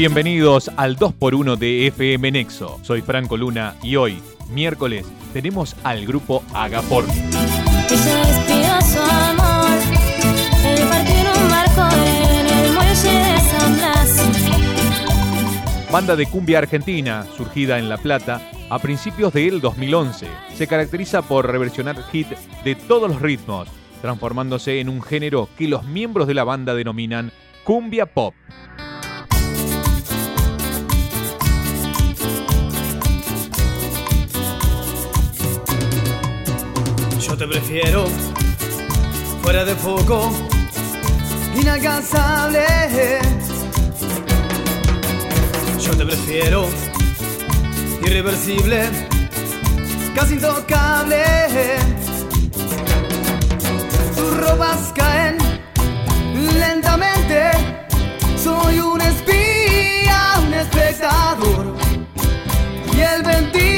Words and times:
Bienvenidos 0.00 0.70
al 0.78 0.96
2x1 0.96 1.58
de 1.58 1.86
FM 1.88 2.32
Nexo. 2.32 2.80
Soy 2.80 3.02
Franco 3.02 3.36
Luna 3.36 3.74
y 3.82 3.96
hoy, 3.96 4.18
miércoles, 4.48 5.04
tenemos 5.34 5.76
al 5.84 6.06
grupo 6.06 6.42
Agapor. 6.54 7.04
Banda 15.92 16.16
de 16.16 16.26
cumbia 16.30 16.60
argentina, 16.60 17.26
surgida 17.36 17.78
en 17.78 17.90
La 17.90 17.98
Plata 17.98 18.40
a 18.70 18.78
principios 18.78 19.34
del 19.34 19.60
2011. 19.60 20.28
Se 20.54 20.66
caracteriza 20.66 21.20
por 21.20 21.46
reversionar 21.46 22.02
hit 22.10 22.28
de 22.64 22.74
todos 22.74 23.10
los 23.10 23.20
ritmos, 23.20 23.68
transformándose 24.00 24.80
en 24.80 24.88
un 24.88 25.02
género 25.02 25.50
que 25.58 25.68
los 25.68 25.84
miembros 25.84 26.26
de 26.26 26.32
la 26.32 26.44
banda 26.44 26.74
denominan 26.74 27.32
cumbia 27.64 28.06
pop. 28.06 28.32
Te 37.40 37.48
prefiero 37.48 38.04
fuera 39.42 39.64
de 39.64 39.74
foco, 39.74 40.30
inalcanzable. 41.58 42.66
Yo 45.80 45.96
te 45.96 46.04
prefiero 46.04 46.68
irreversible, 48.04 48.90
casi 50.14 50.34
intocable. 50.34 51.24
Tus 54.14 54.36
ropas 54.36 54.92
caen 54.94 55.38
lentamente. 56.58 57.52
Soy 58.36 58.80
un 58.80 59.00
espía, 59.00 60.34
un 60.46 60.52
espectador 60.52 61.74
y 62.94 63.00
el 63.00 63.22
ventilador 63.22 63.69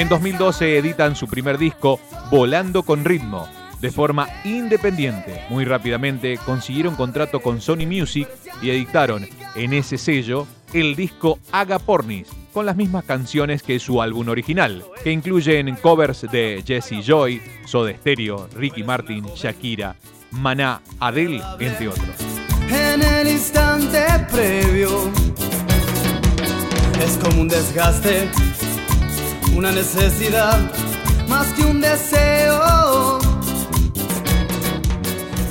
En 0.00 0.08
2012 0.08 0.78
editan 0.78 1.14
su 1.14 1.28
primer 1.28 1.58
disco, 1.58 2.00
Volando 2.30 2.84
con 2.84 3.04
Ritmo, 3.04 3.46
de 3.82 3.90
forma 3.90 4.26
independiente. 4.44 5.42
Muy 5.50 5.66
rápidamente 5.66 6.38
consiguieron 6.38 6.96
contrato 6.96 7.40
con 7.40 7.60
Sony 7.60 7.86
Music 7.86 8.26
y 8.62 8.70
editaron 8.70 9.28
en 9.54 9.74
ese 9.74 9.98
sello 9.98 10.46
el 10.72 10.96
disco 10.96 11.38
Agapornis, 11.52 12.28
con 12.54 12.64
las 12.64 12.76
mismas 12.76 13.04
canciones 13.04 13.62
que 13.62 13.78
su 13.78 14.00
álbum 14.00 14.30
original, 14.30 14.86
que 15.04 15.12
incluyen 15.12 15.76
covers 15.76 16.22
de 16.32 16.64
Jesse 16.66 17.04
Joy, 17.04 17.42
Soda 17.66 17.92
Stereo, 17.92 18.48
Ricky 18.54 18.82
Martin, 18.82 19.26
Shakira, 19.34 19.96
Maná, 20.30 20.80
Adele, 20.98 21.42
entre 21.58 21.88
otros. 21.88 22.08
En 22.70 23.02
el 23.02 23.28
instante 23.28 24.06
previo 24.32 25.10
es 27.04 27.18
como 27.18 27.42
un 27.42 27.48
desgaste, 27.48 28.30
una 29.60 29.72
necesidad 29.72 30.58
más 31.28 31.52
que 31.52 31.60
un 31.60 31.82
deseo. 31.82 33.18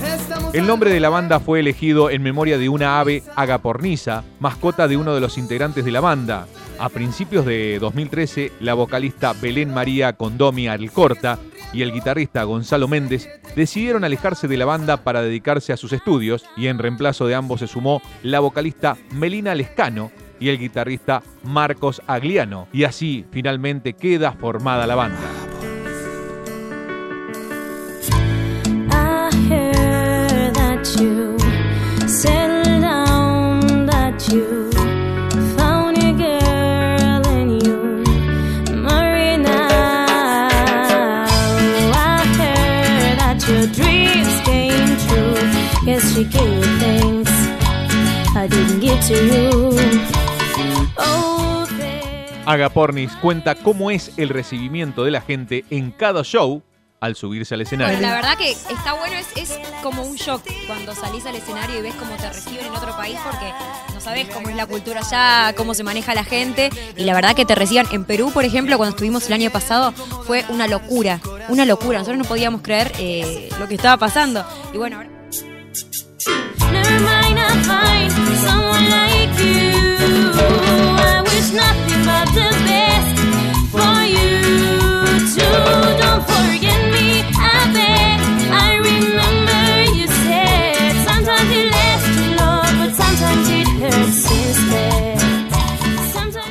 Estamos 0.03 0.55
El 0.55 0.65
nombre 0.65 0.91
de 0.91 0.99
la 0.99 1.09
banda 1.09 1.39
fue 1.39 1.59
elegido 1.59 2.09
en 2.09 2.23
memoria 2.23 2.57
de 2.57 2.69
una 2.69 2.99
ave 2.99 3.21
agapornisa, 3.35 4.23
mascota 4.39 4.87
de 4.87 4.97
uno 4.97 5.13
de 5.13 5.21
los 5.21 5.37
integrantes 5.37 5.85
de 5.85 5.91
la 5.91 6.01
banda. 6.01 6.47
A 6.79 6.89
principios 6.89 7.45
de 7.45 7.77
2013, 7.77 8.51
la 8.61 8.73
vocalista 8.73 9.33
Belén 9.33 9.71
María 9.71 10.13
Condomi 10.13 10.67
Alcorta 10.67 11.37
y 11.71 11.83
el 11.83 11.93
guitarrista 11.93 12.41
Gonzalo 12.45 12.87
Méndez 12.87 13.29
decidieron 13.55 14.03
alejarse 14.03 14.47
de 14.47 14.57
la 14.57 14.65
banda 14.65 15.03
para 15.03 15.21
dedicarse 15.21 15.71
a 15.71 15.77
sus 15.77 15.93
estudios 15.93 16.45
y 16.57 16.65
en 16.65 16.79
reemplazo 16.79 17.27
de 17.27 17.35
ambos 17.35 17.59
se 17.59 17.67
sumó 17.67 18.01
la 18.23 18.39
vocalista 18.39 18.97
Melina 19.11 19.53
Lescano 19.53 20.09
y 20.39 20.49
el 20.49 20.57
guitarrista 20.57 21.21
Marcos 21.43 22.01
Agliano. 22.07 22.67
Y 22.71 22.83
así 22.83 23.25
finalmente 23.31 23.93
queda 23.93 24.31
formada 24.33 24.87
la 24.87 24.95
banda. 24.95 25.17
Guess 45.85 46.13
she 46.13 46.23
I 48.35 48.47
didn't 48.47 48.79
give 48.79 49.01
to 49.07 49.25
you. 49.25 50.18
Agapornis 52.49 53.15
cuenta 53.17 53.53
cómo 53.53 53.91
es 53.91 54.11
el 54.17 54.29
recibimiento 54.29 55.03
de 55.03 55.11
la 55.11 55.21
gente 55.21 55.65
en 55.69 55.91
cada 55.91 56.23
show 56.23 56.63
al 56.99 57.15
subirse 57.15 57.53
al 57.53 57.61
escenario. 57.61 57.93
Bueno, 57.93 58.09
la 58.09 58.15
verdad 58.15 58.37
que 58.39 58.51
está 58.51 58.93
bueno, 58.93 59.15
es, 59.15 59.27
es 59.37 59.59
como 59.83 60.01
un 60.01 60.15
shock 60.15 60.41
cuando 60.65 60.95
salís 60.95 61.23
al 61.27 61.35
escenario 61.35 61.77
y 61.77 61.83
ves 61.83 61.93
cómo 61.93 62.15
te 62.15 62.27
reciben 62.27 62.65
en 62.65 62.73
otro 62.73 62.97
país 62.97 63.19
porque 63.23 63.53
no 63.93 64.01
sabes 64.01 64.27
cómo 64.29 64.49
es 64.49 64.55
la 64.55 64.65
cultura 64.65 65.01
allá, 65.01 65.53
cómo 65.55 65.75
se 65.75 65.83
maneja 65.83 66.15
la 66.15 66.23
gente. 66.23 66.71
Y 66.97 67.03
la 67.03 67.13
verdad 67.13 67.35
que 67.35 67.45
te 67.45 67.53
reciban 67.53 67.85
en 67.91 68.03
Perú, 68.03 68.31
por 68.33 68.43
ejemplo, 68.43 68.77
cuando 68.77 68.95
estuvimos 68.95 69.27
el 69.27 69.33
año 69.33 69.51
pasado 69.51 69.91
fue 69.91 70.43
una 70.49 70.67
locura, 70.67 71.21
una 71.49 71.65
locura, 71.65 71.99
nosotros 71.99 72.17
no 72.17 72.25
podíamos 72.25 72.63
creer 72.63 72.91
eh, 72.97 73.49
lo 73.59 73.67
que 73.67 73.75
estaba 73.75 73.97
pasando. 73.97 74.43
Y 74.73 74.77
bueno, 74.77 74.97
ahora... 74.97 75.09
Never 76.71 76.99
mind, 76.99 77.39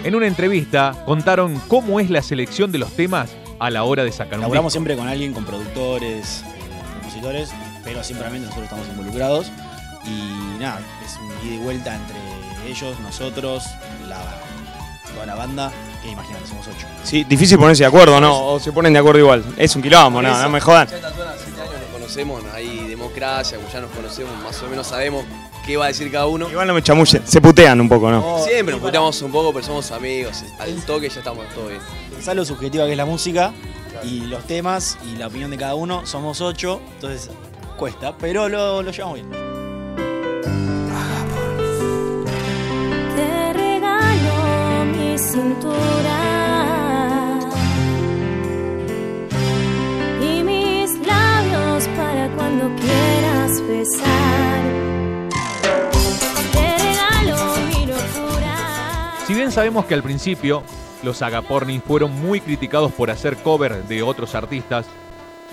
En 0.08 0.14
una 0.14 0.26
entrevista 0.26 0.94
contaron 1.04 1.60
cómo 1.69 2.00
es 2.00 2.08
la 2.08 2.22
selección 2.22 2.72
de 2.72 2.78
los 2.78 2.91
temas 2.92 3.28
a 3.58 3.69
la 3.69 3.84
hora 3.84 4.04
de 4.04 4.10
sacar 4.10 4.36
un 4.36 4.41
Laburamos 4.41 4.72
disco. 4.72 4.78
siempre 4.78 4.96
con 4.96 5.06
alguien, 5.06 5.34
con 5.34 5.44
productores, 5.44 6.44
eh, 6.46 6.94
compositores, 6.94 7.50
pero 7.84 8.02
siempre 8.02 8.30
nosotros 8.38 8.64
estamos 8.64 8.88
involucrados. 8.88 9.52
Y 10.06 10.58
nada, 10.58 10.80
es 11.04 11.19
un 11.19 11.46
ida 11.46 11.56
y 11.56 11.58
vuelta 11.58 11.94
entre 11.94 12.16
ellos, 12.66 12.98
nosotros, 13.00 13.64
la, 14.08 14.16
toda 15.12 15.26
la 15.26 15.34
banda, 15.34 15.70
que 16.02 16.10
imagínate, 16.10 16.46
somos 16.46 16.66
ocho. 16.69 16.86
Sí, 17.04 17.25
difícil 17.25 17.58
ponerse 17.58 17.82
de 17.82 17.88
acuerdo, 17.88 18.19
¿no? 18.19 18.52
O 18.52 18.58
se 18.58 18.72
ponen 18.72 18.94
de 18.94 19.00
acuerdo 19.00 19.20
igual. 19.20 19.44
Es 19.58 19.76
un 19.76 19.82
quilombo, 19.82 20.22
no, 20.22 20.42
no 20.42 20.48
me 20.48 20.62
jodan. 20.62 20.88
Conocemos, 22.08 22.42
hay 22.54 22.88
democracia, 22.88 23.58
como 23.58 23.69
ya 23.70 23.82
nos 23.82 23.91
conocemos, 23.91 24.32
más 24.42 24.62
o 24.62 24.69
menos 24.69 24.86
sabemos 24.86 25.26
qué 25.66 25.76
va 25.76 25.84
a 25.84 25.88
decir 25.88 26.10
cada 26.10 26.26
uno. 26.26 26.48
Igual 26.48 26.66
no 26.66 26.72
me 26.72 26.82
chamullen, 26.82 27.26
se 27.26 27.38
putean 27.38 27.78
un 27.82 27.88
poco, 27.88 28.10
¿no? 28.10 28.38
Siempre 28.38 28.72
nos 28.72 28.80
puteamos 28.80 29.20
un 29.20 29.30
poco, 29.30 29.52
pero 29.52 29.66
somos 29.66 29.91
amigos. 29.91 30.42
Al 30.58 30.74
toque 30.86 31.10
ya 31.10 31.19
estamos 31.19 31.46
todo 31.50 31.69
bien. 31.69 31.82
Pensá 32.10 32.32
lo 32.32 32.46
subjetiva 32.46 32.86
que 32.86 32.92
es 32.92 32.96
la 32.96 33.04
música 33.04 33.52
y 34.02 34.20
los 34.20 34.42
temas 34.46 34.96
y 35.05 35.16
la 35.16 35.26
opinión 35.26 35.50
de 35.50 35.58
cada 35.58 35.75
uno, 35.75 36.06
somos 36.06 36.40
ocho, 36.40 36.81
entonces 36.94 37.31
cuesta, 37.76 38.16
pero 38.16 38.49
lo, 38.49 38.82
lo 38.82 38.90
llevamos 38.90 39.16
bien. 39.16 39.31
te 43.16 43.52
regalo 43.52 44.84
mi 44.87 45.19
cintura 45.19 46.48
Si 59.26 59.35
bien 59.35 59.52
sabemos 59.52 59.85
que 59.85 59.93
al 59.94 60.02
principio 60.02 60.62
los 61.02 61.20
Agapornis 61.20 61.82
fueron 61.82 62.12
muy 62.12 62.40
criticados 62.40 62.93
por 62.93 63.11
hacer 63.11 63.37
cover 63.37 63.85
de 63.85 64.02
otros 64.02 64.35
artistas, 64.35 64.87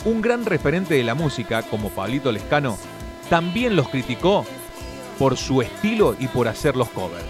un 0.06 0.22
gran 0.22 0.46
referente 0.46 0.94
de 0.94 1.04
la 1.04 1.14
música 1.14 1.62
como 1.64 1.90
Pablito 1.90 2.32
Lescano 2.32 2.78
también 3.30 3.76
los 3.76 3.90
criticó 3.90 4.46
por 5.20 5.36
su 5.36 5.62
estilo 5.62 6.16
y 6.20 6.28
por 6.28 6.48
hacer 6.48 6.76
los 6.76 6.90
covers. 6.90 7.26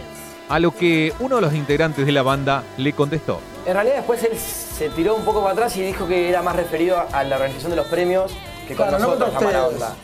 A 0.47 0.59
lo 0.59 0.75
que 0.75 1.13
uno 1.19 1.37
de 1.37 1.41
los 1.41 1.53
integrantes 1.55 2.05
de 2.05 2.11
la 2.11 2.21
banda 2.21 2.63
le 2.77 2.93
contestó. 2.93 3.39
En 3.65 3.73
realidad 3.73 3.95
después 3.95 4.23
él 4.23 4.37
se 4.37 4.89
tiró 4.89 5.15
un 5.15 5.25
poco 5.25 5.41
para 5.41 5.53
atrás 5.53 5.75
y 5.77 5.81
dijo 5.81 6.07
que 6.07 6.29
era 6.29 6.43
más 6.43 6.55
referido 6.55 7.03
a 7.11 7.23
la 7.23 7.37
organización 7.37 7.71
de 7.71 7.77
los 7.77 7.87
premios 7.87 8.31
que 8.67 8.75
con 8.75 8.87
Claro, 8.87 8.99
no 8.99 9.07
nosotros, 9.07 9.29
contra 9.31 9.51
la 9.51 9.57
mala 9.57 9.67
onda. 9.67 9.95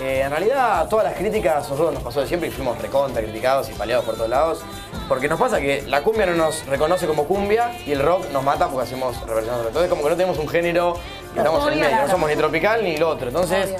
Eh, 0.00 0.22
en 0.24 0.30
realidad, 0.30 0.88
todas 0.88 1.04
las 1.04 1.14
críticas, 1.14 1.68
nosotros 1.68 1.92
nos 1.92 2.02
pasó 2.02 2.22
de 2.22 2.26
siempre 2.26 2.48
y 2.48 2.52
fuimos 2.52 2.78
recontra 2.78 3.22
criticados 3.22 3.68
y 3.68 3.72
paleados 3.72 4.04
por 4.06 4.14
todos 4.14 4.30
lados. 4.30 4.60
Porque 5.08 5.28
nos 5.28 5.38
pasa 5.38 5.60
que 5.60 5.82
la 5.82 6.02
cumbia 6.02 6.24
no 6.24 6.34
nos 6.34 6.64
reconoce 6.66 7.06
como 7.06 7.24
cumbia 7.24 7.72
y 7.84 7.92
el 7.92 8.00
rock 8.00 8.30
nos 8.32 8.42
mata 8.42 8.68
porque 8.68 8.86
hacemos 8.86 9.20
reversiones. 9.26 9.66
Entonces, 9.66 9.90
como 9.90 10.02
que 10.02 10.10
no 10.10 10.16
tenemos 10.16 10.38
un 10.38 10.48
género 10.48 10.96
y 11.34 11.38
estamos 11.38 11.66
en 11.66 11.72
el 11.74 11.80
medio. 11.80 11.96
No 12.02 12.08
somos 12.08 12.30
ni 12.30 12.36
tropical 12.36 12.82
ni 12.82 12.96
lo 12.96 13.10
otro. 13.10 13.28
Entonces, 13.28 13.74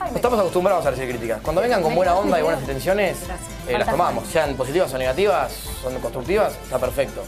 no 0.00 0.16
estamos 0.16 0.40
acostumbrados 0.40 0.84
a 0.86 0.90
recibir 0.90 1.10
críticas. 1.10 1.40
Cuando 1.42 1.60
vengan 1.60 1.82
con 1.82 1.94
buena 1.94 2.16
onda 2.16 2.40
y 2.40 2.42
buenas 2.42 2.62
intenciones, 2.62 3.18
eh, 3.68 3.78
las 3.78 3.88
tomamos. 3.88 4.26
Sean 4.26 4.54
positivas 4.54 4.92
o 4.92 4.98
negativas, 4.98 5.52
son 5.82 5.94
constructivas, 6.00 6.54
está 6.64 6.78
perfecto. 6.78 7.22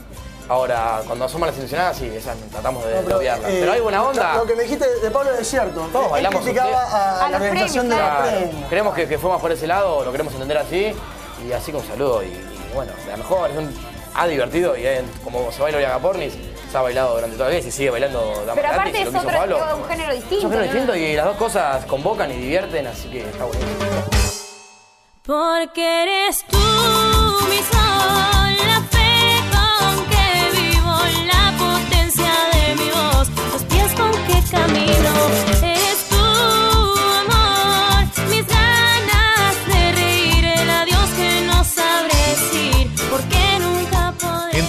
Ahora, 0.52 1.00
cuando 1.06 1.26
son 1.30 1.40
malas 1.40 1.54
intencionadas, 1.54 1.96
sí, 1.96 2.12
esas 2.14 2.36
tratamos 2.50 2.84
de, 2.84 3.14
obviarlas. 3.14 3.50
eh, 3.50 3.56
Pero 3.60 3.72
hay 3.72 3.80
buena 3.80 4.02
onda. 4.04 4.34
Lo, 4.34 4.40
lo 4.40 4.46
que 4.46 4.54
me 4.54 4.64
dijiste 4.64 4.86
de 5.00 5.10
Pablo 5.10 5.30
es 5.32 5.48
cierto. 5.48 5.80
Todos 5.90 6.04
Él 6.04 6.10
bailamos 6.10 6.42
criticaba 6.42 6.82
a, 6.82 7.24
A 7.24 7.30
la 7.30 7.36
organización 7.38 7.88
premios, 7.88 7.88
de 7.88 7.88
los 7.88 8.20
Claro, 8.20 8.46
premios. 8.48 8.68
Creemos 8.68 8.94
que, 8.94 9.08
que 9.08 9.18
fue 9.18 9.30
más 9.30 9.40
por 9.40 9.50
ese 9.50 9.66
lado, 9.66 10.04
lo 10.04 10.12
queremos 10.12 10.30
entender 10.34 10.58
así. 10.58 10.94
Y 11.48 11.52
así 11.52 11.72
con 11.72 11.82
saludo. 11.86 12.22
Y, 12.22 12.26
y 12.26 12.70
bueno, 12.74 12.92
de 13.02 13.10
la 13.10 13.16
mejor, 13.16 13.50
es 13.50 13.56
un, 13.56 13.74
ha 14.14 14.26
divertido. 14.26 14.76
Y 14.76 14.84
eh, 14.86 15.02
como 15.24 15.50
se 15.52 15.62
baila 15.62 15.78
Oriaga 15.78 15.98
Pornis, 16.00 16.34
se 16.70 16.76
ha 16.76 16.82
bailado 16.82 17.14
durante 17.14 17.36
toda 17.38 17.48
la 17.48 17.54
vida 17.56 17.60
y 17.66 17.70
se 17.70 17.74
sigue 17.74 17.88
bailando 17.90 18.20
Dama 18.46 18.54
Pero 18.54 18.68
aparte 18.74 19.04
lo 19.04 19.10
es 19.10 19.16
otro, 19.16 19.38
Pablo. 19.38 19.58
un 19.78 19.88
género 19.88 20.12
Es 20.12 20.18
distinto. 20.20 20.46
un 20.48 20.52
género 20.52 20.66
¿no? 20.66 20.72
distinto 20.72 20.96
y 20.96 21.16
las 21.16 21.24
dos 21.24 21.36
cosas 21.38 21.84
convocan 21.86 22.30
y 22.30 22.34
divierten, 22.34 22.86
así 22.88 23.08
que 23.08 23.20
está 23.20 23.44
buenísimo. 23.44 23.78
Porque 25.24 26.02
eres 26.02 26.44
tú 26.46 26.58
mi 27.48 27.56
sol, 27.58 28.66
la 28.66 28.80
fe 28.90 29.01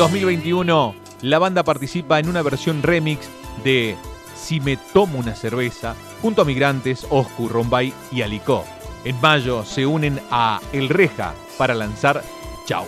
2021, 0.04 0.96
la 1.22 1.40
banda 1.40 1.64
participa 1.64 2.20
en 2.20 2.28
una 2.28 2.42
versión 2.42 2.84
remix 2.84 3.30
de 3.64 3.96
Si 4.36 4.60
me 4.60 4.76
tomo 4.76 5.18
una 5.18 5.34
cerveza, 5.34 5.96
junto 6.22 6.42
a 6.42 6.46
Migrantes, 6.46 7.08
Oscu, 7.10 7.48
Rombay 7.48 7.94
y 8.12 8.22
Alicó. 8.22 8.66
En 9.06 9.20
mayo 9.22 9.64
se 9.64 9.86
unen 9.86 10.20
a 10.30 10.60
El 10.74 10.90
Reja 10.90 11.34
para 11.58 11.74
lanzar 11.74 12.22
Chau. 12.66 12.86